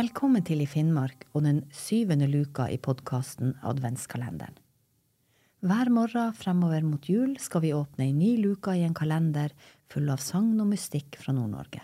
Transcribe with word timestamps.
Velkommen 0.00 0.40
til 0.46 0.62
I 0.62 0.68
Finnmark 0.70 1.26
og 1.34 1.42
den 1.44 1.58
syvende 1.76 2.24
luka 2.30 2.64
i 2.72 2.78
podkasten 2.80 3.50
Adventskalenderen. 3.66 4.54
Hver 5.66 5.90
morgen 5.92 6.30
fremover 6.38 6.86
mot 6.86 7.08
jul 7.10 7.34
skal 7.42 7.64
vi 7.66 7.72
åpne 7.76 8.06
ei 8.06 8.14
ny 8.16 8.30
luke 8.40 8.72
i 8.72 8.84
en 8.86 8.94
kalender 8.96 9.52
full 9.92 10.08
av 10.14 10.22
sagn 10.24 10.62
og 10.62 10.70
mystikk 10.70 11.18
fra 11.20 11.34
Nord-Norge. 11.36 11.82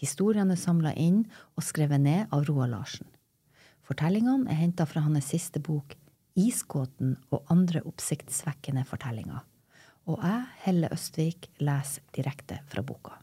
Historiene 0.00 0.56
er 0.56 0.62
samla 0.64 0.94
inn 0.98 1.20
og 1.54 1.66
skrevet 1.68 2.02
ned 2.02 2.34
av 2.34 2.48
Roar 2.48 2.72
Larsen. 2.72 3.06
Fortellingene 3.86 4.50
er 4.50 4.58
henta 4.64 4.88
fra 4.88 5.04
hans 5.04 5.28
siste 5.30 5.62
bok 5.62 5.94
Isgåten 6.40 7.14
og 7.28 7.44
andre 7.52 7.84
oppsiktsvekkende 7.92 8.82
fortellinger. 8.88 9.44
Og 10.10 10.18
jeg, 10.18 10.50
Helle 10.66 10.90
Østvik, 10.96 11.52
leser 11.62 12.02
direkte 12.16 12.64
fra 12.72 12.82
boka. 12.82 13.20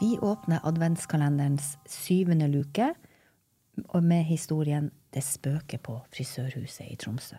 Vi 0.00 0.18
åpner 0.18 0.60
adventskalenderens 0.62 1.78
syvende 1.88 2.48
luke 2.52 2.90
og 3.88 4.02
med 4.04 4.26
historien 4.28 4.90
Det 5.10 5.22
spøker 5.24 5.80
på 5.80 5.94
frisørhuset 6.12 6.90
i 6.92 6.96
Tromsø. 7.00 7.38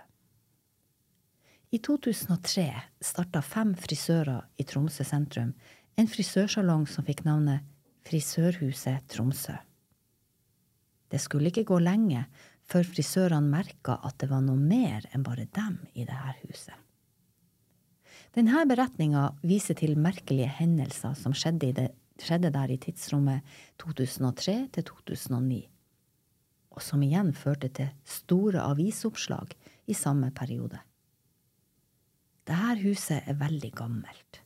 I 1.70 1.78
2003 1.78 2.66
starta 3.04 3.44
fem 3.46 3.76
frisører 3.78 4.48
i 4.58 4.66
Tromsø 4.66 5.06
sentrum 5.06 5.52
en 6.02 6.10
frisørsalong 6.10 6.88
som 6.90 7.06
fikk 7.06 7.22
navnet 7.28 7.62
Frisørhuset 8.10 9.06
Tromsø. 9.14 9.54
Det 11.14 11.22
skulle 11.22 11.52
ikke 11.52 11.68
gå 11.70 11.78
lenge 11.84 12.26
før 12.66 12.90
frisørene 12.90 13.54
merka 13.54 14.00
at 14.02 14.18
det 14.18 14.32
var 14.34 14.42
noe 14.42 14.58
mer 14.58 15.06
enn 15.14 15.28
bare 15.28 15.46
dem 15.46 15.78
i 15.94 16.08
dette 16.10 16.34
huset. 16.42 16.74
Denne 18.34 18.66
beretninga 18.66 19.30
viser 19.46 19.78
til 19.78 19.94
merkelige 20.00 20.50
hendelser 20.58 21.14
som 21.18 21.38
skjedde, 21.38 21.70
i 21.70 21.78
det, 21.78 21.90
skjedde 22.24 22.52
der 22.54 22.72
i 22.74 22.80
tidsrommet 22.82 23.46
2003 23.82 24.58
til 24.74 24.88
2009, 24.90 25.62
og 26.76 26.84
som 26.84 27.04
igjen 27.06 27.34
førte 27.34 27.70
til 27.70 27.94
store 28.06 28.66
avisoppslag 28.66 29.56
i 29.88 29.96
samme 29.98 30.32
periode. 30.36 30.80
Dette 32.48 32.82
huset 32.84 33.28
er 33.28 33.40
veldig 33.40 33.72
gammelt. 33.76 34.42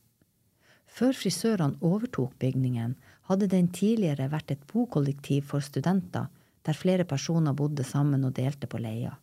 Før 0.92 1.14
frisørene 1.16 1.78
overtok 1.80 2.34
bygningen, 2.42 2.96
hadde 3.30 3.48
den 3.48 3.68
tidligere 3.72 4.28
vært 4.32 4.50
et 4.52 4.64
bokollektiv 4.68 5.46
for 5.48 5.64
studenter, 5.64 6.26
der 6.66 6.78
flere 6.78 7.06
personer 7.08 7.54
bodde 7.56 7.84
sammen 7.86 8.24
og 8.26 8.34
delte 8.36 8.68
på 8.70 8.80
leia. 8.82 9.14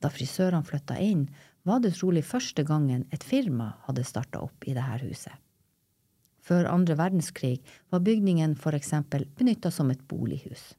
Da 0.00 0.10
frisørene 0.12 0.66
flytta 0.66 0.98
inn, 1.00 1.28
var 1.64 1.80
det 1.84 1.94
trolig 1.96 2.24
første 2.24 2.64
gangen 2.64 3.06
et 3.12 3.24
firma 3.24 3.74
hadde 3.86 4.04
starta 4.08 4.40
opp 4.44 4.66
i 4.66 4.74
dette 4.76 5.00
huset. 5.04 5.32
Før 6.50 6.66
andre 6.66 6.96
verdenskrig 6.98 7.60
var 7.94 8.02
bygningen 8.02 8.56
eksempel 8.74 9.28
benytta 9.38 9.70
som 9.70 9.90
et 9.92 10.00
bolighus. 10.10 10.72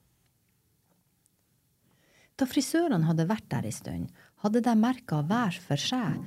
Da 2.35 2.43
frisørene 2.49 3.07
hadde 3.07 3.23
vært 3.29 3.45
der 3.53 3.67
ei 3.69 3.71
stund, 3.71 4.09
hadde 4.43 4.59
de 4.65 4.73
merka 4.75 5.21
hver 5.23 5.55
for 5.63 5.79
seg 5.79 6.17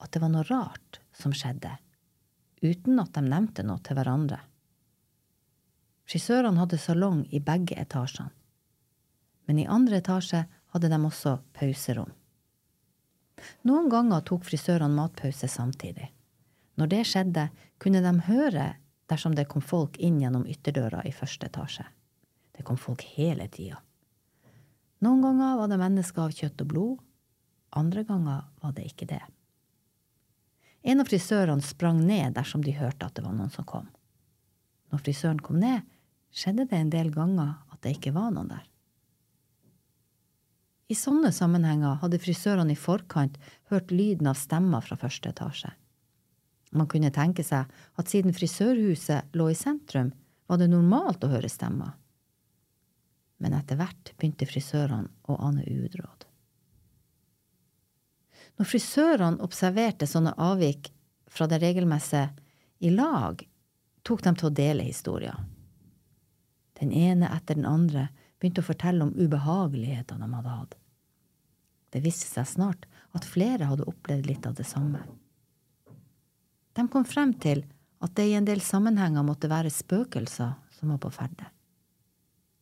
at 0.00 0.12
det 0.14 0.22
var 0.22 0.30
noe 0.32 0.46
rart 0.48 1.02
som 1.12 1.34
skjedde, 1.36 1.74
uten 2.64 3.02
at 3.02 3.12
de 3.12 3.22
nevnte 3.26 3.64
noe 3.66 3.82
til 3.84 3.98
hverandre. 3.98 4.38
Frisørene 6.08 6.62
hadde 6.62 6.78
salong 6.80 7.26
i 7.28 7.42
begge 7.44 7.76
etasjene, 7.80 8.32
men 9.44 9.60
i 9.60 9.66
andre 9.68 9.98
etasje 10.00 10.46
hadde 10.72 10.88
de 10.88 11.00
også 11.10 11.34
pauserom. 11.52 12.08
Noen 13.68 13.90
ganger 13.92 14.24
tok 14.24 14.48
frisørene 14.48 14.96
matpause 14.96 15.50
samtidig. 15.50 16.08
Når 16.80 16.90
det 16.94 17.02
skjedde, 17.10 17.44
kunne 17.76 18.00
de 18.00 18.14
høre 18.30 18.70
dersom 19.10 19.34
det 19.36 19.48
kom 19.50 19.62
folk 19.62 19.96
inn 19.98 20.20
gjennom 20.22 20.46
ytterdøra 20.48 21.02
i 21.04 21.12
første 21.12 21.48
etasje. 21.50 21.86
Det 22.54 22.64
kom 22.64 22.78
folk 22.80 23.02
hele 23.16 23.48
tida. 23.52 23.80
Noen 25.04 25.24
ganger 25.24 25.56
var 25.58 25.68
det 25.68 25.80
mennesker 25.80 26.24
av 26.24 26.36
kjøtt 26.36 26.62
og 26.64 26.70
blod, 26.70 27.00
andre 27.74 28.04
ganger 28.06 28.44
var 28.62 28.76
det 28.76 28.86
ikke 28.88 29.08
det. 29.10 29.22
En 30.84 31.00
av 31.00 31.08
frisørene 31.08 31.64
sprang 31.64 32.02
ned 32.06 32.36
dersom 32.36 32.62
de 32.64 32.76
hørte 32.76 33.08
at 33.08 33.16
det 33.16 33.24
var 33.24 33.34
noen 33.34 33.52
som 33.52 33.66
kom. 33.68 33.88
Når 34.92 35.02
frisøren 35.02 35.40
kom 35.42 35.58
ned, 35.60 35.82
skjedde 36.34 36.68
det 36.70 36.78
en 36.78 36.92
del 36.92 37.10
ganger 37.14 37.56
at 37.72 37.80
det 37.82 37.96
ikke 37.96 38.14
var 38.14 38.30
noen 38.34 38.52
der. 38.52 38.64
I 40.92 40.96
sånne 40.98 41.32
sammenhenger 41.32 41.96
hadde 42.02 42.20
frisørene 42.20 42.74
i 42.74 42.78
forkant 42.78 43.38
hørt 43.72 43.90
lyden 43.90 44.28
av 44.28 44.36
stemmer 44.38 44.84
fra 44.84 44.98
første 45.00 45.32
etasje. 45.32 45.72
Man 46.74 46.90
kunne 46.90 47.12
tenke 47.14 47.44
seg 47.46 47.70
at 47.70 48.10
siden 48.10 48.34
frisørhuset 48.34 49.34
lå 49.38 49.48
i 49.52 49.58
sentrum, 49.58 50.10
var 50.46 50.58
det 50.60 50.68
normalt 50.72 51.24
å 51.24 51.30
høre 51.30 51.48
stemmer. 51.48 51.94
Men 53.38 53.54
etter 53.56 53.78
hvert 53.78 54.12
begynte 54.18 54.48
frisørene 54.48 55.10
å 55.30 55.38
ane 55.46 55.64
uråd. 55.64 56.26
Når 58.58 58.70
frisørene 58.70 59.42
observerte 59.42 60.06
sånne 60.06 60.34
avvik 60.38 60.92
fra 61.30 61.48
det 61.50 61.58
regelmessige 61.62 62.30
i 62.86 62.92
lag, 62.94 63.40
tok 64.06 64.22
de 64.22 64.34
til 64.34 64.50
å 64.50 64.54
dele 64.54 64.86
historier. 64.86 65.38
Den 66.78 66.92
ene 66.92 67.30
etter 67.34 67.58
den 67.58 67.66
andre 67.66 68.08
begynte 68.38 68.62
å 68.62 68.66
fortelle 68.66 69.06
om 69.06 69.14
ubehagelighetene 69.14 70.26
de 70.26 70.38
hadde 70.38 70.54
hatt. 70.58 70.78
Det 71.94 72.02
viste 72.02 72.26
seg 72.26 72.48
snart 72.50 72.88
at 73.14 73.26
flere 73.26 73.70
hadde 73.70 73.86
opplevd 73.88 74.26
litt 74.26 74.46
av 74.46 74.56
det 74.58 74.66
samme. 74.66 75.02
De 76.74 76.86
kom 76.90 77.06
frem 77.06 77.32
til 77.38 77.62
at 78.04 78.14
det 78.18 78.26
i 78.28 78.36
en 78.36 78.46
del 78.46 78.60
sammenhenger 78.64 79.24
måtte 79.26 79.50
være 79.50 79.72
spøkelser 79.72 80.56
som 80.74 80.92
var 80.92 81.00
på 81.02 81.12
ferde, 81.14 81.46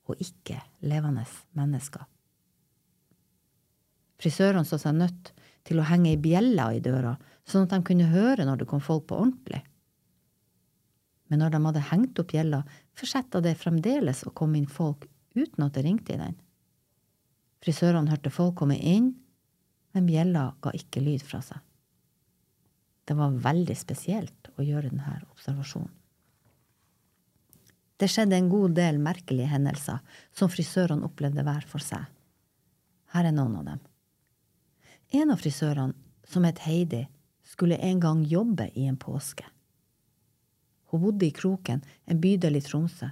og 0.06 0.20
ikke 0.20 0.60
levende 0.86 1.24
mennesker. 1.58 2.04
Frisørene 4.22 4.68
så 4.68 4.78
seg 4.78 4.94
nødt 5.00 5.32
til 5.66 5.80
å 5.80 5.86
henge 5.88 6.12
ei 6.12 6.20
bjelle 6.20 6.68
i 6.76 6.82
døra, 6.84 7.16
sånn 7.48 7.66
at 7.66 7.74
de 7.74 7.80
kunne 7.88 8.10
høre 8.12 8.46
når 8.46 8.62
det 8.62 8.68
kom 8.70 8.82
folk 8.84 9.08
på 9.10 9.18
ordentlig. 9.18 9.62
Men 11.32 11.42
når 11.42 11.54
de 11.54 11.62
hadde 11.64 11.88
hengt 11.88 12.20
opp 12.20 12.30
bjella, 12.30 12.60
fortsetta 12.98 13.40
det 13.42 13.56
fremdeles 13.58 14.22
å 14.28 14.34
komme 14.36 14.60
inn 14.60 14.68
folk 14.68 15.08
uten 15.34 15.64
at 15.64 15.74
det 15.74 15.86
ringte 15.86 16.14
i 16.14 16.20
den. 16.20 16.36
Frisørene 17.64 18.12
hørte 18.12 18.30
folk 18.34 18.58
komme 18.60 18.76
inn, 18.76 19.14
men 19.96 20.08
bjella 20.08 20.50
ga 20.62 20.74
ikke 20.76 21.02
lyd 21.02 21.24
fra 21.24 21.40
seg. 21.44 21.58
Det 23.04 23.16
var 23.18 23.34
veldig 23.44 23.74
spesielt 23.76 24.50
å 24.56 24.64
gjøre 24.64 24.90
denne 24.92 25.18
observasjonen. 25.32 25.90
Det 28.02 28.08
skjedde 28.10 28.34
en 28.34 28.50
god 28.50 28.74
del 28.74 28.98
merkelige 28.98 29.52
hendelser 29.52 30.00
som 30.34 30.50
frisørene 30.50 31.06
opplevde 31.06 31.44
hver 31.46 31.66
for 31.70 31.82
seg. 31.82 32.02
Her 33.14 33.28
er 33.28 33.34
noen 33.36 33.60
av 33.60 33.66
dem. 33.68 33.82
En 35.14 35.30
av 35.30 35.38
frisørene, 35.38 35.94
som 36.26 36.46
het 36.48 36.62
Heidi, 36.64 37.04
skulle 37.46 37.78
en 37.78 38.00
gang 38.02 38.24
jobbe 38.26 38.70
i 38.74 38.88
en 38.88 38.96
påske. 38.98 39.44
Hun 40.90 41.02
bodde 41.04 41.28
i 41.28 41.34
Kroken, 41.36 41.82
en 42.06 42.20
bydel 42.20 42.58
i 42.58 42.64
Tromsø. 42.64 43.10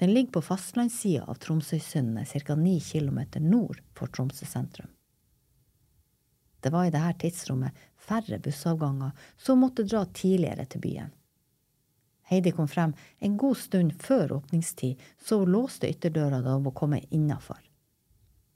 Den 0.00 0.14
ligger 0.14 0.38
på 0.38 0.44
fastlandssida 0.46 1.26
av 1.28 1.36
Tromsøysundet, 1.42 2.32
ca. 2.46 2.56
ni 2.56 2.78
kilometer 2.80 3.44
nord 3.44 3.82
for 3.94 4.08
Tromsø 4.08 4.46
sentrum. 4.48 4.88
Det 6.60 6.72
var 6.72 6.86
i 6.86 6.92
dette 6.92 7.18
tidsrommet 7.22 7.76
færre 7.96 8.38
bussavganger, 8.42 9.10
så 9.36 9.52
hun 9.54 9.64
måtte 9.64 9.86
dra 9.88 10.04
tidligere 10.04 10.66
til 10.68 10.84
byen. 10.84 11.12
Heidi 12.30 12.52
kom 12.54 12.68
frem 12.68 12.92
en 13.18 13.36
god 13.36 13.58
stund 13.58 13.92
før 14.02 14.36
åpningstid, 14.38 15.00
så 15.18 15.40
hun 15.40 15.50
låste 15.50 15.90
ytterdøra 15.90 16.42
da 16.44 16.54
hun 16.54 16.66
var 16.68 16.76
kommet 16.78 17.10
innafor. 17.10 17.58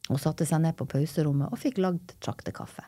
Hun 0.09 0.21
satte 0.21 0.47
seg 0.47 0.61
ned 0.63 0.77
på 0.79 0.87
pauserommet 0.87 1.51
og 1.51 1.59
fikk 1.59 1.81
lagd 1.83 2.15
traktekaffe. 2.23 2.85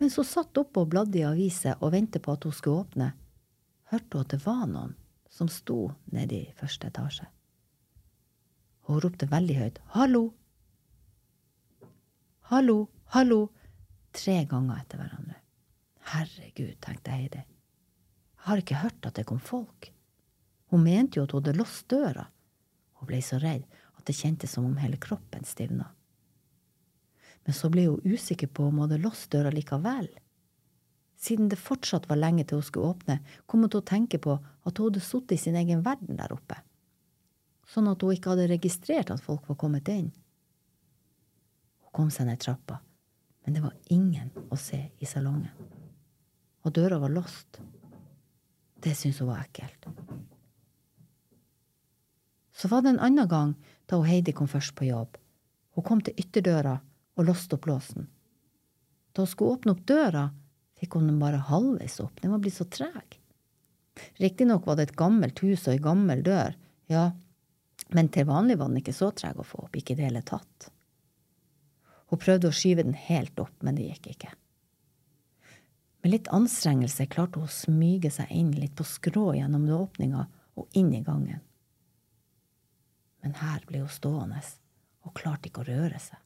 Mens 0.00 0.16
hun 0.16 0.24
satt 0.26 0.56
oppe 0.56 0.80
og 0.80 0.90
bladde 0.94 1.20
i 1.20 1.26
aviser 1.28 1.76
og 1.84 1.92
ventet 1.92 2.24
på 2.24 2.32
at 2.32 2.46
hun 2.48 2.56
skulle 2.56 2.86
åpne, 2.86 3.10
hørte 3.92 4.16
hun 4.16 4.24
at 4.24 4.32
det 4.32 4.40
var 4.46 4.64
noen 4.70 4.96
som 5.30 5.50
sto 5.52 5.92
nede 6.10 6.38
i 6.40 6.54
første 6.56 6.88
etasje. 6.90 7.28
hun 8.88 9.00
ropte 9.00 9.26
veldig 9.30 9.56
høyt 9.56 9.78
Hallo! 9.94 10.32
Hallo! 12.50 12.88
Hallo! 13.10 13.48
Tre 14.14 14.44
ganger 14.46 14.76
etter 14.84 15.00
hverandre. 15.00 15.34
Herregud, 16.12 16.76
tenkte 16.78 17.10
Heidi. 17.10 17.40
Jeg 17.42 18.44
har 18.44 18.60
ikke 18.62 18.82
hørt 18.84 19.06
at 19.08 19.16
det 19.18 19.24
kom 19.26 19.40
folk. 19.42 19.88
Hun 20.70 20.84
mente 20.84 21.18
jo 21.18 21.24
at 21.26 21.32
hun 21.34 21.40
hadde 21.40 21.56
låst 21.58 21.88
døra. 21.90 22.28
Hun 23.00 23.08
ble 23.08 23.18
så 23.26 23.40
redd 23.42 23.64
at 23.98 24.04
det 24.06 24.14
kjentes 24.14 24.52
som 24.54 24.68
om 24.68 24.76
hele 24.78 25.00
kroppen 25.02 25.42
stivna. 25.42 25.88
Men 27.42 27.56
så 27.58 27.66
ble 27.74 27.88
hun 27.88 28.14
usikker 28.14 28.46
på 28.46 28.68
om 28.68 28.78
hun 28.78 28.84
hadde 28.84 29.00
låst 29.02 29.26
døra 29.34 29.50
likevel. 29.56 30.06
Siden 31.18 31.48
det 31.50 31.58
fortsatt 31.58 32.06
var 32.12 32.20
lenge 32.20 32.44
til 32.46 32.60
hun 32.60 32.68
skulle 32.68 32.92
åpne, 32.92 33.16
kom 33.50 33.64
hun 33.66 33.72
til 33.72 33.82
å 33.82 33.88
tenke 33.90 34.20
på 34.22 34.36
at 34.38 34.70
hun 34.78 34.86
hadde 34.86 35.02
sittet 35.02 35.34
i 35.34 35.40
sin 35.48 35.58
egen 35.58 35.82
verden 35.82 36.20
der 36.20 36.30
oppe, 36.36 36.60
sånn 37.66 37.90
at 37.90 38.06
hun 38.06 38.14
ikke 38.14 38.36
hadde 38.36 38.46
registrert 38.54 39.10
at 39.10 39.26
folk 39.26 39.50
var 39.50 39.58
kommet 39.58 39.90
inn. 39.90 40.12
Hun 41.82 41.92
kom 41.98 42.14
seg 42.14 42.30
ned 42.30 42.38
trappa, 42.46 42.78
men 43.44 43.56
det 43.56 43.62
var 43.64 43.76
ingen 43.92 44.30
å 44.50 44.58
se 44.60 44.80
i 44.98 45.08
salongen. 45.08 45.52
Og 46.64 46.74
døra 46.76 46.98
var 47.00 47.12
låst. 47.12 47.60
Det 48.80 48.92
syntes 48.96 49.20
hun 49.20 49.30
var 49.30 49.44
ekkelt. 49.44 49.88
Så 52.52 52.68
var 52.68 52.82
det 52.84 52.94
en 52.94 53.00
annen 53.00 53.28
gang 53.28 53.54
da 53.88 53.96
hun 53.96 54.08
Heidi 54.08 54.34
kom 54.36 54.48
først 54.48 54.74
på 54.76 54.88
jobb. 54.90 55.16
Hun 55.76 55.86
kom 55.86 56.02
til 56.04 56.18
ytterdøra 56.20 56.76
og 57.16 57.26
låste 57.28 57.56
opp 57.56 57.68
låsen. 57.70 58.08
Da 59.12 59.24
hun 59.24 59.30
skulle 59.30 59.56
åpne 59.56 59.74
opp 59.74 59.86
døra, 59.88 60.26
fikk 60.80 60.98
hun 60.98 61.08
den 61.08 61.20
bare 61.20 61.40
halvveis 61.48 61.98
opp, 62.04 62.20
den 62.20 62.34
var 62.34 62.42
blitt 62.44 62.58
så 62.58 62.68
treg. 62.68 63.16
Riktignok 64.20 64.68
var 64.68 64.78
det 64.78 64.88
et 64.88 64.98
gammelt 64.98 65.40
hus 65.44 65.66
og 65.66 65.74
ei 65.74 65.82
gammel 65.82 66.22
dør, 66.24 66.56
ja, 66.92 67.10
men 67.96 68.08
til 68.12 68.28
vanlig 68.28 68.58
var 68.60 68.70
den 68.70 68.80
ikke 68.80 68.96
så 68.96 69.10
treg 69.16 69.40
å 69.40 69.46
få 69.46 69.64
opp, 69.66 69.76
ikke 69.76 69.96
i 69.96 69.98
det 69.98 70.06
hele 70.08 70.22
tatt. 70.26 70.70
Hun 72.10 72.18
prøvde 72.18 72.50
å 72.50 72.54
skyve 72.54 72.84
den 72.86 72.96
helt 72.98 73.38
opp, 73.38 73.54
men 73.62 73.78
det 73.78 73.86
gikk 73.86 74.10
ikke. 74.14 74.32
Med 76.02 76.14
litt 76.14 76.30
anstrengelse 76.34 77.06
klarte 77.12 77.38
hun 77.38 77.46
å 77.46 77.52
smyge 77.54 78.10
seg 78.12 78.30
inn 78.34 78.50
litt 78.56 78.74
på 78.78 78.86
skrå 78.88 79.30
gjennom 79.36 79.68
åpninga 79.76 80.26
og 80.58 80.76
inn 80.76 80.90
i 80.96 81.04
gangen. 81.06 81.42
Men 83.20 83.36
her 83.36 83.62
ble 83.68 83.84
hun 83.84 83.92
stående 83.92 84.40
og 85.04 85.14
klarte 85.16 85.50
ikke 85.50 85.62
å 85.62 85.68
røre 85.68 86.00
seg. 86.00 86.18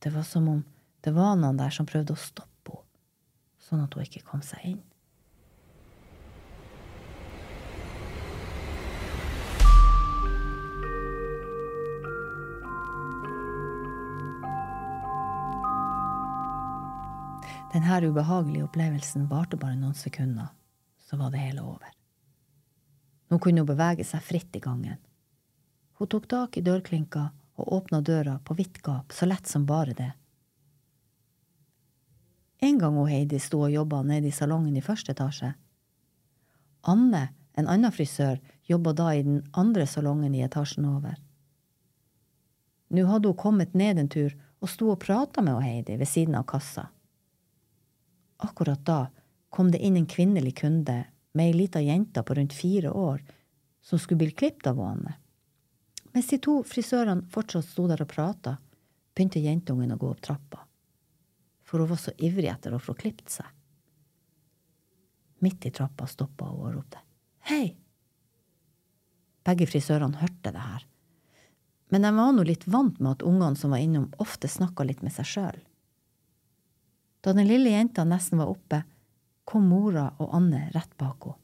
Det 0.00 0.12
var 0.14 0.24
som 0.24 0.48
om 0.48 0.62
det 1.04 1.12
var 1.16 1.36
noen 1.36 1.60
der 1.60 1.72
som 1.72 1.88
prøvde 1.88 2.16
å 2.16 2.20
stoppe 2.20 2.48
henne, 2.72 2.86
sånn 3.60 3.84
at 3.84 3.94
hun 3.94 4.02
ikke 4.02 4.24
kom 4.26 4.40
seg 4.42 4.64
inn. 4.72 4.80
Denne 17.70 18.08
ubehagelige 18.08 18.64
opplevelsen 18.66 19.28
varte 19.30 19.56
bare 19.56 19.76
noen 19.78 19.94
sekunder, 19.94 20.48
så 21.06 21.16
var 21.16 21.30
det 21.30 21.38
hele 21.38 21.62
over. 21.62 21.86
Nå 23.30 23.38
kunne 23.38 23.62
hun 23.62 23.68
bevege 23.68 24.02
seg 24.04 24.24
fritt 24.26 24.56
i 24.58 24.62
gangen. 24.64 24.98
Hun 26.00 26.10
tok 26.10 26.26
tak 26.26 26.58
i 26.58 26.64
dørklinka 26.66 27.28
og 27.60 27.72
åpna 27.76 28.00
døra 28.02 28.40
på 28.42 28.56
vidt 28.58 28.82
gap, 28.82 29.14
så 29.14 29.28
lett 29.30 29.46
som 29.46 29.68
bare 29.70 29.94
det. 29.94 30.10
En 32.58 32.78
gang 32.78 32.98
hun 32.98 33.08
Heidi 33.08 33.38
sto 33.38 33.62
og 33.62 33.72
jobba 33.72 34.02
nede 34.02 34.28
i 34.28 34.34
salongen 34.34 34.76
i 34.76 34.82
første 34.84 35.14
etasje. 35.14 35.54
Anne, 36.90 37.28
en 37.54 37.68
annen 37.70 37.94
frisør, 37.94 38.40
jobba 38.66 38.92
da 38.98 39.14
i 39.14 39.22
den 39.22 39.44
andre 39.52 39.86
salongen 39.86 40.34
i 40.34 40.42
etasjen 40.42 40.90
over. 40.90 41.14
Nå 42.90 43.06
hadde 43.06 43.30
hun 43.30 43.38
kommet 43.38 43.78
ned 43.78 44.00
en 44.00 44.10
tur 44.10 44.34
og 44.60 44.68
sto 44.68 44.90
og 44.90 45.04
prata 45.04 45.44
med 45.44 45.62
Heidi 45.62 45.96
ved 46.00 46.10
siden 46.10 46.34
av 46.34 46.50
kassa. 46.50 46.90
Akkurat 48.40 48.84
da 48.86 49.00
kom 49.50 49.70
det 49.70 49.82
inn 49.84 49.98
en 49.98 50.08
kvinnelig 50.08 50.56
kunde 50.62 51.04
med 51.32 51.46
ei 51.46 51.52
lita 51.54 51.80
jente 51.82 52.22
på 52.22 52.34
rundt 52.34 52.54
fire 52.56 52.90
år 52.90 53.22
som 53.80 53.98
skulle 53.98 54.18
bli 54.18 54.30
klippet 54.30 54.66
av 54.66 54.80
henne. 54.80 55.14
Mens 56.12 56.28
de 56.28 56.38
to 56.42 56.60
frisørene 56.66 57.28
fortsatt 57.30 57.68
sto 57.68 57.86
der 57.90 58.02
og 58.02 58.10
prata, 58.10 58.56
begynte 59.14 59.42
jentungen 59.42 59.92
å 59.94 59.98
gå 60.00 60.10
opp 60.10 60.22
trappa, 60.24 60.64
for 61.62 61.82
hun 61.82 61.90
var 61.90 62.00
så 62.02 62.14
ivrig 62.18 62.50
etter 62.50 62.74
å 62.74 62.82
få 62.82 62.96
klippet 62.98 63.30
seg. 63.30 63.46
Midt 65.40 65.66
i 65.66 65.72
trappa 65.74 66.08
stoppa 66.10 66.50
hun 66.50 66.64
og 66.66 66.74
ropte 66.74 67.00
Hei! 67.48 67.76
Begge 69.46 69.66
frisørene 69.70 70.20
hørte 70.20 70.52
det 70.52 70.60
her, 70.60 70.82
men 71.90 72.04
de 72.04 72.10
var 72.14 72.34
nå 72.34 72.44
litt 72.46 72.66
vant 72.70 72.98
med 73.00 73.16
at 73.16 73.24
ungene 73.26 73.58
som 73.58 73.72
var 73.74 73.82
innom, 73.82 74.10
ofte 74.22 74.48
snakka 74.48 74.84
litt 74.86 75.00
med 75.02 75.14
seg 75.14 75.26
sjøl. 75.26 75.62
Da 77.20 77.34
den 77.36 77.48
lille 77.48 77.74
jenta 77.74 78.04
nesten 78.08 78.40
var 78.40 78.50
oppe, 78.52 78.82
kom 79.44 79.66
mora 79.68 80.08
og 80.18 80.34
Anne 80.36 80.68
rett 80.74 80.92
bak 81.00 81.26
henne. 81.28 81.36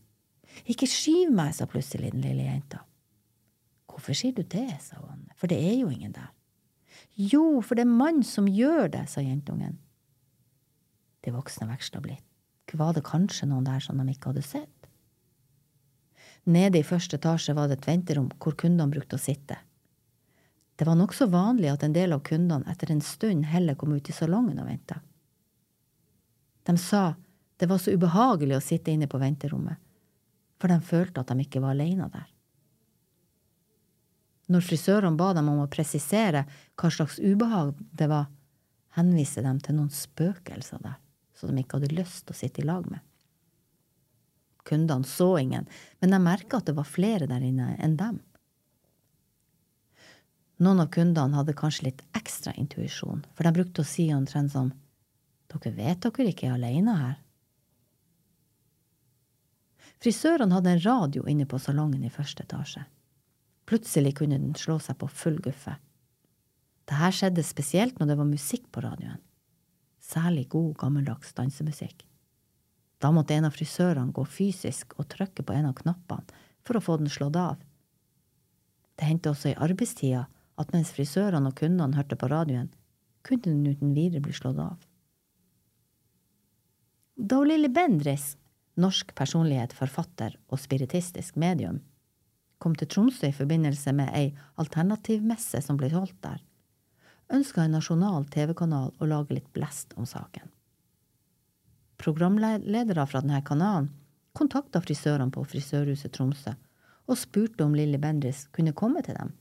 Ikke 0.72 0.86
skyv 0.88 1.34
meg, 1.36 1.52
sa 1.52 1.66
plutselig 1.68 2.14
den 2.14 2.22
lille 2.24 2.46
jenta. 2.46 2.78
Hvorfor 3.90 4.16
sier 4.16 4.32
du 4.32 4.40
det, 4.40 4.78
sa 4.80 4.96
Anne, 5.04 5.34
for 5.36 5.52
det 5.52 5.58
er 5.60 5.74
jo 5.82 5.90
ingen 5.92 6.14
der. 6.16 6.30
Jo, 7.16 7.60
for 7.60 7.76
det 7.76 7.84
er 7.84 7.92
mann 7.92 8.22
som 8.24 8.48
gjør 8.48 8.88
det, 8.94 9.04
sa 9.12 9.20
jentungen. 9.20 9.76
De 11.24 11.34
voksne 11.34 11.68
veksla 11.68 12.00
blitt. 12.04 12.24
Var 12.76 12.96
det 12.96 13.04
kanskje 13.06 13.46
noen 13.48 13.64
der 13.64 13.80
som 13.80 14.00
de 14.00 14.12
ikke 14.12 14.32
hadde 14.32 14.44
sett? 14.44 14.88
Nede 16.46 16.80
i 16.80 16.86
første 16.86 17.18
etasje 17.18 17.54
var 17.56 17.70
det 17.70 17.80
et 17.80 17.88
venterom 17.88 18.28
hvor 18.42 18.56
kundene 18.58 18.92
brukte 18.92 19.18
å 19.18 19.22
sitte. 19.22 19.56
Det 20.76 20.86
var 20.86 20.98
nokså 20.98 21.26
vanlig 21.32 21.70
at 21.72 21.86
en 21.86 21.94
del 21.96 22.12
av 22.12 22.22
kundene 22.26 22.68
etter 22.70 22.92
en 22.92 23.00
stund 23.02 23.48
heller 23.48 23.78
kom 23.80 23.94
ut 23.96 24.10
i 24.10 24.14
salongen 24.14 24.60
og 24.60 24.68
venta. 24.68 25.00
De 26.66 26.74
sa 26.78 27.14
det 27.56 27.66
var 27.70 27.78
så 27.78 27.94
ubehagelig 27.94 28.56
å 28.58 28.64
sitte 28.64 28.92
inne 28.92 29.08
på 29.08 29.20
venterommet, 29.20 29.78
for 30.60 30.72
de 30.72 30.76
følte 30.84 31.22
at 31.22 31.30
de 31.32 31.44
ikke 31.46 31.62
var 31.64 31.72
alene 31.76 32.08
der. 32.12 32.26
Når 34.52 34.62
frisørene 34.62 35.18
ba 35.18 35.32
dem 35.34 35.48
om 35.50 35.64
å 35.64 35.70
presisere 35.70 36.44
hva 36.78 36.90
slags 36.92 37.18
ubehag 37.18 37.72
det 37.96 38.10
var, 38.12 38.28
henviste 38.98 39.42
de 39.42 39.54
til 39.64 39.78
noen 39.78 39.90
spøkelser 39.92 40.82
der, 40.84 41.00
som 41.34 41.50
de 41.50 41.64
ikke 41.64 41.80
hadde 41.80 41.96
lyst 41.96 42.26
til 42.26 42.36
å 42.36 42.38
sitte 42.38 42.62
i 42.62 42.68
lag 42.68 42.86
med. 42.90 43.02
Kundene 44.66 45.06
så 45.06 45.36
ingen, 45.38 45.66
men 46.00 46.12
de 46.12 46.20
merka 46.22 46.60
at 46.60 46.68
det 46.68 46.76
var 46.76 46.88
flere 46.88 47.28
der 47.30 47.44
inne 47.46 47.74
enn 47.82 47.98
dem. 47.98 48.20
Noen 50.62 50.80
av 50.82 50.90
kundene 50.94 51.36
hadde 51.36 51.56
kanskje 51.56 51.90
litt 51.90 52.02
ekstra 52.16 52.54
intuisjon, 52.56 53.24
for 53.34 53.44
de 53.44 53.52
brukte 53.54 53.82
å 53.82 53.88
si 53.88 54.08
omtrent 54.14 54.54
som 54.54 54.72
dere 55.52 55.72
vet 55.76 56.02
dere 56.02 56.30
ikke 56.30 56.48
er 56.48 56.56
alene 56.56 56.96
her. 56.98 57.16
Frisørene 60.02 60.54
hadde 60.54 60.74
en 60.74 60.84
radio 60.84 61.24
inne 61.30 61.46
på 61.48 61.58
salongen 61.62 62.04
i 62.04 62.12
første 62.12 62.44
etasje. 62.44 62.84
Plutselig 63.66 64.16
kunne 64.18 64.38
den 64.38 64.54
slå 64.58 64.78
seg 64.82 64.98
på 65.00 65.08
full 65.10 65.38
guffe. 65.42 65.78
Dette 66.86 67.12
skjedde 67.16 67.42
spesielt 67.42 67.98
når 67.98 68.12
det 68.12 68.18
var 68.20 68.28
musikk 68.28 68.68
på 68.70 68.82
radioen. 68.84 69.22
Særlig 69.98 70.46
god, 70.52 70.76
gammeldags 70.78 71.32
dansemusikk. 71.34 72.04
Da 73.02 73.10
måtte 73.12 73.34
en 73.34 73.48
av 73.48 73.56
frisørene 73.56 74.14
gå 74.14 74.22
fysisk 74.24 74.94
og 75.00 75.08
trykke 75.12 75.42
på 75.42 75.56
en 75.56 75.66
av 75.72 75.74
knappene 75.80 76.44
for 76.66 76.78
å 76.78 76.84
få 76.84 76.98
den 77.00 77.10
slått 77.10 77.36
av. 77.40 77.56
Det 78.96 79.08
hendte 79.08 79.32
også 79.32 79.50
i 79.50 79.58
arbeidstida 79.66 80.26
at 80.56 80.72
mens 80.72 80.92
frisørene 80.94 81.50
og 81.50 81.58
kundene 81.58 81.98
hørte 81.98 82.16
på 82.16 82.30
radioen, 82.32 82.70
kunne 83.26 83.42
den 83.50 83.66
uten 83.66 83.92
videre 83.96 84.22
bli 84.24 84.32
slått 84.36 84.60
av. 84.62 84.78
Da 87.18 87.44
Lilly 87.44 87.68
Bendriss, 87.68 88.36
norsk 88.74 89.14
personlighet, 89.16 89.72
forfatter 89.72 90.34
og 90.52 90.60
spiritistisk 90.60 91.38
medium, 91.40 91.78
kom 92.60 92.74
til 92.76 92.90
Tromsø 92.92 93.30
i 93.30 93.36
forbindelse 93.36 93.94
med 93.96 94.12
ei 94.12 94.26
alternativmesse 94.60 95.62
som 95.64 95.78
ble 95.80 95.88
holdt 95.94 96.18
der, 96.20 96.42
ønska 97.32 97.64
en 97.64 97.72
nasjonal 97.78 98.28
TV-kanal 98.28 98.92
å 99.00 99.08
lage 99.08 99.38
litt 99.38 99.48
blest 99.56 99.96
om 99.96 100.04
saken. 100.04 100.52
Programledere 101.96 103.08
fra 103.08 103.24
denne 103.24 103.40
kanalen 103.48 103.88
kontakta 104.36 104.84
frisørene 104.84 105.32
på 105.32 105.48
Frisørhuset 105.48 106.12
Tromsø 106.12 106.52
og 107.08 107.16
spurte 107.16 107.64
om 107.64 107.72
Lilly 107.72 107.96
Bendriss 107.96 108.44
kunne 108.52 108.76
komme 108.76 109.00
til 109.00 109.16
dem. 109.16 109.32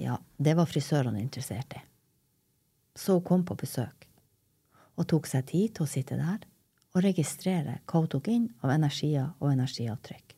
Ja, 0.00 0.16
det 0.40 0.56
var 0.56 0.72
frisørene 0.72 1.20
interessert 1.20 1.76
i. 1.76 1.84
Så 2.96 3.20
hun 3.20 3.28
kom 3.28 3.44
på 3.44 3.60
besøk 3.60 4.07
og 4.98 5.06
tok 5.10 5.28
seg 5.30 5.46
tid 5.48 5.76
til 5.76 5.86
å 5.86 5.90
sitte 5.90 6.18
der 6.18 6.42
og 6.96 7.04
registrere 7.04 7.78
hva 7.86 8.02
hun 8.02 8.10
tok 8.10 8.28
inn 8.32 8.48
av 8.64 8.72
energier 8.74 9.30
og 9.38 9.52
energiavtrykk. 9.52 10.34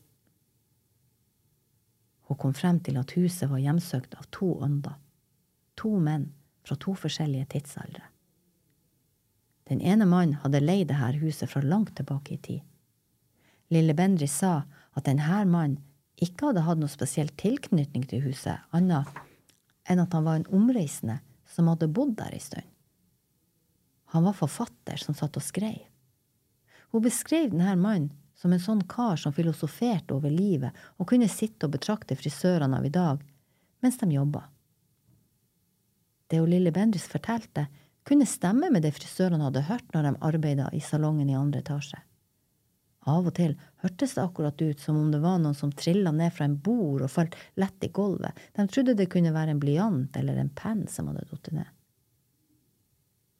Hun 2.29 2.39
kom 2.39 2.53
frem 2.55 2.79
til 2.79 2.99
at 3.01 3.11
huset 3.17 3.49
var 3.51 3.59
hjemsøkt 3.59 4.13
av 4.19 4.27
to 4.31 4.53
ånder, 4.63 4.95
to 5.75 5.97
menn 5.99 6.29
fra 6.63 6.77
to 6.79 6.93
forskjellige 6.95 7.49
tidsaldre. 7.55 8.05
Den 9.67 9.81
ene 9.81 10.05
mannen 10.05 10.37
hadde 10.43 10.61
leid 10.61 10.89
dette 10.91 11.21
huset 11.23 11.49
fra 11.49 11.63
langt 11.63 11.95
tilbake 11.97 12.35
i 12.35 12.41
tid. 12.43 12.61
Lille 13.71 13.95
Bendri 13.95 14.27
sa 14.27 14.61
at 14.93 15.07
denne 15.07 15.43
mannen 15.47 15.79
ikke 16.21 16.51
hadde 16.51 16.65
hatt 16.67 16.79
noe 16.81 16.91
spesiell 16.91 17.31
tilknytning 17.39 18.03
til 18.07 18.21
huset, 18.27 18.59
annet 18.75 19.09
enn 19.89 20.01
at 20.03 20.13
han 20.13 20.27
var 20.27 20.37
en 20.37 20.49
omreisende 20.53 21.17
som 21.49 21.71
hadde 21.71 21.89
bodd 21.89 22.13
der 22.19 22.35
en 22.35 22.43
stund. 22.43 22.67
Han 24.11 24.23
var 24.27 24.35
forfatter 24.35 24.99
som 24.99 25.15
satt 25.15 25.37
og 25.39 25.43
skrev. 25.43 25.85
Hun 26.91 27.03
beskrev 27.05 27.53
denne 27.53 27.77
mannen 27.79 28.11
som 28.35 28.51
en 28.51 28.59
sånn 28.59 28.81
kar 28.89 29.19
som 29.21 29.33
filosoferte 29.33 30.15
over 30.15 30.33
livet 30.33 30.75
og 30.97 31.07
kunne 31.11 31.29
sitte 31.31 31.67
og 31.67 31.75
betrakte 31.77 32.17
frisørene 32.19 32.79
av 32.79 32.87
i 32.87 32.91
dag 32.91 33.21
mens 33.81 33.97
de 34.01 34.09
jobba. 34.11 34.43
Det 36.27 36.39
hun 36.41 36.51
Lille 36.51 36.71
Bendris 36.75 37.07
fortalte, 37.11 37.67
kunne 38.03 38.27
stemme 38.27 38.69
med 38.71 38.83
det 38.83 38.93
frisørene 38.97 39.47
hadde 39.47 39.65
hørt 39.67 39.93
når 39.93 40.07
de 40.07 40.13
arbeida 40.27 40.69
i 40.73 40.81
salongen 40.83 41.29
i 41.29 41.37
andre 41.37 41.61
etasje. 41.63 41.99
Av 43.09 43.25
og 43.25 43.33
til 43.37 43.55
hørtes 43.81 44.15
det 44.17 44.23
akkurat 44.23 44.61
ut 44.61 44.79
som 44.79 44.97
om 44.99 45.09
det 45.13 45.21
var 45.23 45.39
noen 45.41 45.57
som 45.57 45.71
trilla 45.73 46.11
ned 46.13 46.33
fra 46.35 46.45
en 46.45 46.57
bord 46.61 47.01
og 47.01 47.13
falt 47.13 47.37
lett 47.57 47.87
i 47.87 47.89
gulvet. 47.93 48.37
De 48.57 48.67
trodde 48.69 48.97
det 48.97 49.09
kunne 49.13 49.33
være 49.33 49.55
en 49.55 49.61
blyant 49.61 50.17
eller 50.17 50.37
en 50.37 50.51
penn 50.53 50.83
som 50.91 51.09
hadde 51.09 51.25
falt 51.31 51.51
ned. 51.55 51.69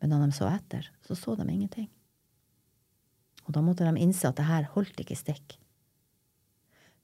Men 0.02 0.14
da 0.14 0.22
de 0.24 0.34
så 0.34 0.50
etter, 0.50 0.88
så 1.06 1.16
så 1.16 1.36
de 1.38 1.46
ingenting. 1.50 1.90
Og 3.46 3.54
da 3.56 3.62
måtte 3.66 3.86
de 3.86 4.02
innse 4.02 4.28
at 4.30 4.38
det 4.40 4.48
her 4.50 4.70
holdt 4.74 5.02
ikke 5.02 5.18
stikk. 5.18 5.58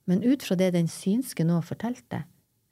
Men 0.07 0.23
ut 0.23 0.43
fra 0.43 0.55
det 0.57 0.71
den 0.73 0.87
synske 0.89 1.45
nå 1.45 1.59
fortalte, 1.67 2.23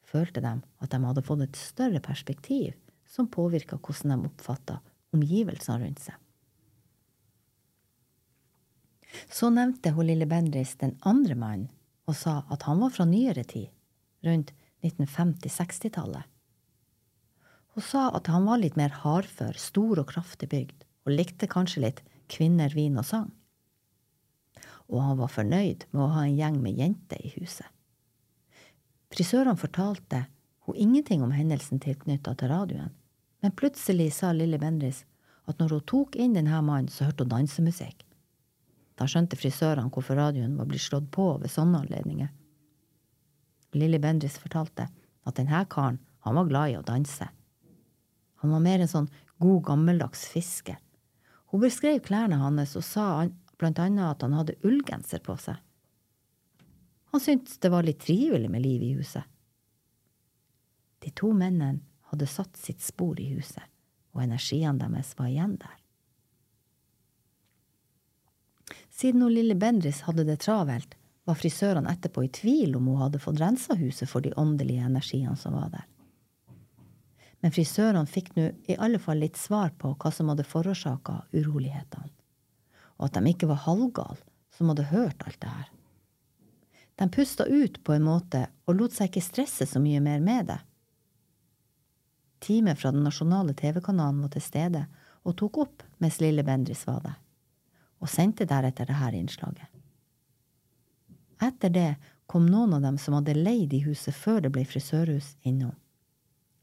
følte 0.06 0.42
de 0.42 0.54
at 0.82 0.92
de 0.92 1.00
hadde 1.04 1.26
fått 1.26 1.44
et 1.46 1.60
større 1.60 2.02
perspektiv 2.04 2.76
som 3.10 3.30
påvirka 3.32 3.78
hvordan 3.78 4.14
de 4.16 4.30
oppfatta 4.30 4.80
omgivelsene 5.16 5.82
rundt 5.82 6.04
seg. 6.08 6.16
Så 9.32 9.50
nevnte 9.54 9.94
hun 9.96 10.08
lille 10.10 10.28
Bendris 10.28 10.76
den 10.82 10.96
andre 11.08 11.36
mannen 11.40 11.70
og 12.06 12.18
sa 12.18 12.44
at 12.54 12.66
han 12.68 12.82
var 12.84 12.92
fra 12.94 13.06
nyere 13.10 13.44
tid, 13.48 13.70
rundt 14.26 14.52
1950-60-tallet. 14.86 16.28
Hun 17.76 17.84
sa 17.84 18.08
at 18.16 18.30
han 18.32 18.46
var 18.48 18.62
litt 18.62 18.78
mer 18.80 18.94
hardfør, 19.04 19.58
stor 19.60 20.00
og 20.00 20.08
kraftig 20.14 20.48
bygd, 20.52 20.86
og 21.06 21.12
likte 21.12 21.50
kanskje 21.52 21.84
litt 21.84 22.04
kvinner, 22.32 22.72
vin 22.72 22.96
og 22.98 23.04
sang. 23.08 23.28
Og 24.88 25.02
han 25.04 25.20
var 25.20 25.34
fornøyd 25.34 25.84
med 25.92 26.04
å 26.06 26.12
ha 26.14 26.24
en 26.24 26.38
gjeng 26.38 26.62
med 26.64 26.80
jenter 26.80 27.20
i 27.20 27.34
huset. 27.36 27.68
Frisørene 29.12 29.60
fortalte 29.60 30.24
hun 30.66 30.80
ingenting 30.80 31.22
om 31.24 31.36
hendelsen 31.36 31.84
tilknytta 31.84 32.34
til 32.40 32.52
radioen, 32.54 32.96
men 33.44 33.54
plutselig 33.60 34.14
sa 34.16 34.32
lille 34.34 34.58
Bendris 34.62 35.04
at 35.46 35.60
når 35.60 35.76
hun 35.76 35.86
tok 35.92 36.16
inn 36.16 36.34
denne 36.34 36.62
mannen, 36.66 36.90
så 36.90 37.06
hørte 37.06 37.28
hun 37.28 37.36
dansemusikk. 37.36 38.02
Da 38.96 39.06
skjønte 39.10 39.38
frisørene 39.38 39.92
hvorfor 39.92 40.18
radioen 40.18 40.56
var 40.58 40.70
blitt 40.70 40.88
slått 40.88 41.12
på 41.14 41.28
ved 41.42 41.52
sånne 41.52 41.84
anledninger. 41.84 42.32
Lilly 43.76 44.00
Bendris 44.00 44.40
fortalte 44.40 44.88
at 45.28 45.36
denne 45.38 45.66
karen, 45.70 46.00
han 46.24 46.40
var 46.40 46.48
glad 46.50 46.72
i 46.72 46.78
å 46.80 46.86
danse. 46.88 47.28
Han 48.46 48.54
var 48.54 48.62
mer 48.62 48.84
en 48.84 48.92
sånn 48.92 49.08
god, 49.42 49.64
gammeldags 49.66 50.28
fisker. 50.30 50.78
Hun 51.50 51.64
beskrev 51.64 52.04
klærne 52.06 52.38
hans 52.38 52.76
og 52.78 52.84
sa 52.86 53.06
blant 53.58 53.80
annet 53.82 54.06
at 54.06 54.22
han 54.22 54.36
hadde 54.38 54.58
ullgenser 54.62 55.24
på 55.26 55.34
seg. 55.42 55.58
Han 57.10 57.24
syntes 57.24 57.58
det 57.64 57.72
var 57.74 57.88
litt 57.88 58.04
trivelig 58.04 58.52
med 58.52 58.62
liv 58.62 58.84
i 58.84 58.92
huset. 59.00 59.24
De 61.02 61.10
to 61.16 61.32
mennene 61.34 61.82
hadde 62.12 62.28
satt 62.30 62.54
sitt 62.60 62.86
spor 62.86 63.18
i 63.18 63.32
huset, 63.34 63.66
og 64.14 64.22
energiene 64.28 64.78
deres 64.84 65.16
var 65.18 65.32
igjen 65.32 65.58
der. 65.58 65.74
Siden 68.94 69.26
hun 69.26 69.34
lille 69.34 69.58
Bendris 69.58 70.04
hadde 70.06 70.28
det 70.28 70.38
travelt, 70.46 70.94
var 71.26 71.40
frisørene 71.40 71.90
etterpå 71.98 72.28
i 72.28 72.32
tvil 72.36 72.78
om 72.78 72.94
hun 72.94 73.02
hadde 73.02 73.24
fått 73.24 73.42
rensa 73.42 73.74
huset 73.80 74.10
for 74.12 74.22
de 74.22 74.36
åndelige 74.38 74.86
energiene 74.86 75.34
som 75.40 75.58
var 75.58 75.74
der. 75.74 75.90
Men 77.46 77.54
frisørene 77.54 78.10
fikk 78.10 78.32
nå 78.34 78.44
i 78.74 78.76
alle 78.82 78.98
fall 78.98 79.20
litt 79.22 79.38
svar 79.38 79.70
på 79.78 79.92
hva 80.02 80.10
som 80.10 80.32
hadde 80.32 80.48
forårsaka 80.50 81.20
urolighetene, 81.30 82.10
og 82.98 83.04
at 83.06 83.20
de 83.20 83.30
ikke 83.36 83.50
var 83.52 83.62
halvgale 83.68 84.18
som 84.58 84.72
hadde 84.72 84.88
hørt 84.90 85.22
alt 85.28 85.38
det 85.44 85.52
her. 85.52 85.68
De 86.98 87.08
pusta 87.14 87.46
ut 87.46 87.78
på 87.86 87.94
en 87.94 88.08
måte 88.08 88.48
og 88.66 88.80
lot 88.80 88.98
seg 88.98 89.12
ikke 89.12 89.24
stresse 89.28 89.70
så 89.70 89.84
mye 89.84 90.02
mer 90.02 90.26
med 90.26 90.50
det. 90.50 90.58
Teamet 92.42 92.82
fra 92.82 92.90
den 92.98 93.06
nasjonale 93.06 93.54
TV-kanalen 93.54 94.26
var 94.26 94.34
til 94.34 94.48
stede 94.48 94.88
og 95.22 95.38
tok 95.38 95.62
opp 95.68 95.86
mens 96.02 96.18
lille 96.26 96.42
Bendris 96.50 96.82
var 96.90 97.06
der 97.06 97.22
og 98.02 98.10
sendte 98.10 98.50
deretter 98.50 98.90
dette 98.90 99.22
innslaget. 99.22 99.70
Etter 101.46 101.70
det 101.70 101.90
kom 102.26 102.50
noen 102.50 102.74
av 102.74 102.90
dem 102.90 102.98
som 102.98 103.22
hadde 103.22 103.38
leid 103.38 103.78
i 103.78 103.86
huset 103.86 104.18
før 104.18 104.42
det 104.42 104.56
ble 104.58 104.66
frisørhus, 104.66 105.36
innom. 105.46 105.78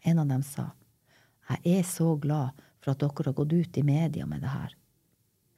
En 0.04 0.18
av 0.18 0.28
dem 0.28 0.42
sa, 0.42 0.72
Jeg 1.48 1.78
er 1.78 1.82
så 1.84 2.14
glad 2.16 2.58
for 2.80 2.92
at 2.92 3.02
dere 3.02 3.28
har 3.28 3.36
gått 3.36 3.52
ut 3.52 3.78
i 3.78 3.82
media 3.82 4.26
med 4.26 4.40
det 4.42 4.50
her. 4.50 4.74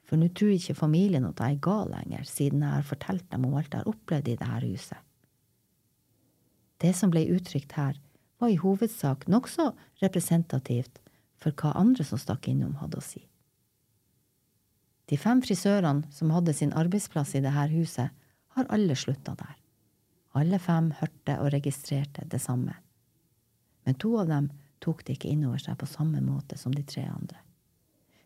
For 0.05 0.21
nå 0.21 0.29
tror 0.37 0.53
ikke 0.53 0.77
familien 0.77 1.25
at 1.25 1.39
jeg 1.41 1.55
er 1.55 1.63
gal 1.65 1.89
lenger, 1.89 2.25
siden 2.29 2.61
jeg 2.61 2.77
har 2.77 2.85
fortalt 2.85 3.25
dem 3.31 3.45
om 3.47 3.55
alt 3.57 3.73
jeg 3.73 3.81
har 3.81 3.89
opplevd 3.89 4.27
i 4.27 4.35
dette 4.37 4.59
huset. 4.65 4.99
Det 6.77 6.91
som 6.93 7.13
ble 7.13 7.23
uttrykt 7.33 7.73
her, 7.77 7.97
var 8.37 8.51
i 8.51 8.59
hovedsak 8.59 9.25
nokså 9.31 9.71
representativt 10.03 10.99
for 11.39 11.55
hva 11.55 11.71
andre 11.79 12.03
som 12.03 12.19
stakk 12.19 12.49
innom, 12.51 12.75
hadde 12.81 12.99
å 12.99 13.05
si. 13.05 13.23
De 15.09 15.17
fem 15.21 15.41
frisørene 15.41 16.09
som 16.13 16.33
hadde 16.33 16.53
sin 16.57 16.73
arbeidsplass 16.73 17.35
i 17.37 17.43
dette 17.45 17.67
huset, 17.71 18.09
har 18.55 18.71
alle 18.73 18.95
slutta 18.97 19.35
der. 19.37 19.55
Alle 20.35 20.59
fem 20.59 20.91
hørte 20.99 21.37
og 21.39 21.51
registrerte 21.53 22.25
det 22.31 22.41
samme. 22.43 22.75
Men 23.85 23.97
to 24.01 24.15
av 24.19 24.27
dem 24.27 24.49
tok 24.81 25.05
det 25.05 25.17
ikke 25.17 25.31
innover 25.31 25.61
seg 25.61 25.77
på 25.79 25.89
samme 25.89 26.21
måte 26.25 26.57
som 26.57 26.73
de 26.73 26.83
tre 26.85 27.05
andre. 27.05 27.41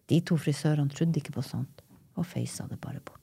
De 0.10 0.22
to 0.26 0.40
frisørene 0.40 0.92
trodde 0.92 1.20
ikke 1.22 1.36
på 1.36 1.46
sånt, 1.46 1.84
og 2.18 2.26
føysa 2.26 2.66
det 2.72 2.80
bare 2.82 3.04
bort. 3.04 3.20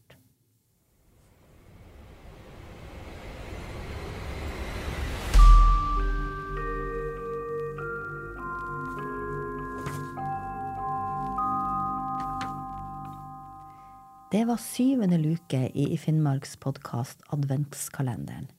Det 14.36 14.42
var 14.44 14.60
syvende 14.60 15.16
luke 15.22 15.62
i 15.72 15.96
Finnmarks 15.96 16.58
podkast 16.60 17.22
Adventskalenderen. 17.32 18.50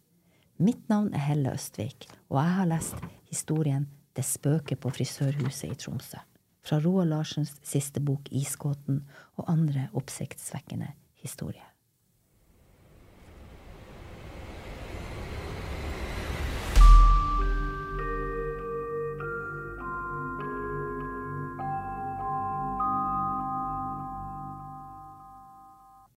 Mitt 0.58 0.88
navn 0.90 1.12
er 1.14 1.22
Helle 1.22 1.52
Østvik, 1.54 2.08
og 2.34 2.40
jeg 2.42 2.54
har 2.58 2.66
lest 2.66 3.02
historien 3.30 3.84
Det 4.18 4.24
spøker 4.26 4.80
på 4.82 4.90
frisørhuset 4.90 5.70
i 5.70 5.76
Tromsø. 5.78 6.18
Fra 6.66 6.80
Roald 6.82 7.12
Larsens 7.12 7.52
siste 7.62 8.02
bok 8.02 8.32
Isgåten 8.34 9.04
og 9.38 9.52
andre 9.54 9.86
oppsiktsvekkende 9.94 10.88
historier. 11.22 11.77